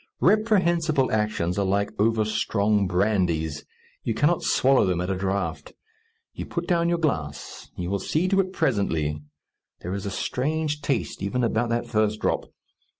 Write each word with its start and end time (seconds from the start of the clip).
Reprehensible 0.19 1.11
actions 1.11 1.59
are 1.59 1.63
like 1.63 1.91
over 2.01 2.25
strong 2.25 2.87
brandies 2.87 3.65
you 4.03 4.15
cannot 4.15 4.41
swallow 4.41 4.83
them 4.83 4.99
at 4.99 5.11
a 5.11 5.15
draught. 5.15 5.73
You 6.33 6.47
put 6.47 6.65
down 6.67 6.89
your 6.89 6.97
glass; 6.97 7.69
you 7.75 7.91
will 7.91 7.99
see 7.99 8.27
to 8.29 8.39
it 8.39 8.51
presently; 8.51 9.21
there 9.81 9.93
is 9.93 10.07
a 10.07 10.09
strange 10.09 10.81
taste 10.81 11.21
even 11.21 11.43
about 11.43 11.69
that 11.69 11.85
first 11.85 12.19
drop. 12.19 12.47